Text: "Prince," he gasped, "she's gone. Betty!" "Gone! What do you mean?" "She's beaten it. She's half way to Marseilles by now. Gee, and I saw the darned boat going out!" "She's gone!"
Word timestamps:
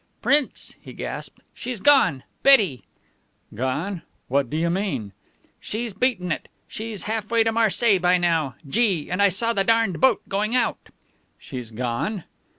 "Prince," 0.23 0.73
he 0.81 0.93
gasped, 0.93 1.43
"she's 1.53 1.79
gone. 1.79 2.23
Betty!" 2.41 2.85
"Gone! 3.53 4.01
What 4.29 4.49
do 4.49 4.57
you 4.57 4.71
mean?" 4.71 5.11
"She's 5.59 5.93
beaten 5.93 6.31
it. 6.31 6.47
She's 6.67 7.03
half 7.03 7.29
way 7.29 7.43
to 7.43 7.51
Marseilles 7.51 8.01
by 8.01 8.17
now. 8.17 8.55
Gee, 8.67 9.11
and 9.11 9.21
I 9.21 9.29
saw 9.29 9.53
the 9.53 9.63
darned 9.63 10.01
boat 10.01 10.23
going 10.27 10.55
out!" 10.55 10.89
"She's 11.37 11.69
gone!" 11.69 12.23